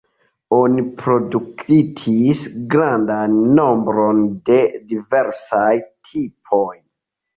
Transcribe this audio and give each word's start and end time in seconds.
Oni 0.59 0.83
produktis 1.01 2.41
grandan 2.75 3.37
nombron 3.59 4.25
de 4.49 4.59
diversaj 4.95 5.71
tipoj. 6.11 6.67